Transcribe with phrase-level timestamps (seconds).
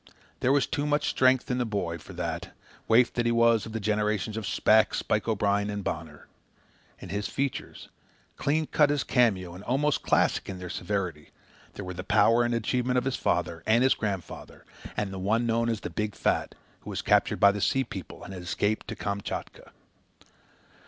[0.39, 2.57] There was too much strength in the boy for that,
[2.87, 6.25] waif that he was of the generations of Shpack, Spike O'Brien, and Bonner.
[6.97, 7.89] In his features,
[8.35, 11.29] clean cut as a cameo and almost classic in their severity,
[11.73, 14.65] there were the power and achievement of his father, and his grandfather,
[14.97, 18.23] and the one known as the Big Fat, who was captured by the Sea people
[18.23, 19.71] and escaped to Kamchatka.